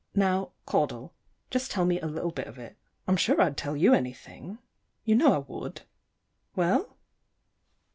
Now, 0.15 0.53
Caudle, 0.65 1.13
just 1.51 1.69
tell 1.69 1.85
me 1.85 1.99
a 1.99 2.07
little 2.07 2.31
bit 2.31 2.47
of 2.47 2.57
it. 2.57 2.75
I'm 3.07 3.15
sure 3.17 3.39
I'd 3.39 3.55
tell 3.55 3.77
you 3.77 3.93
anything. 3.93 4.57
You 5.05 5.13
know 5.13 5.33
I 5.35 5.37
would. 5.37 5.83
Well? 6.55 6.97